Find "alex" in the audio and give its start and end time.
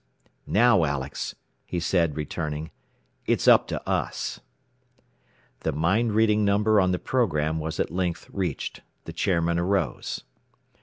0.83-1.35